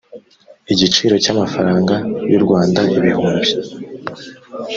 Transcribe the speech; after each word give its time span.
igiciro 0.73 1.15
cy 1.23 1.31
amafaranga 1.33 1.95
y 2.31 2.33
u 2.37 2.41
rwanda 2.43 2.81
ibihumbi 2.97 3.51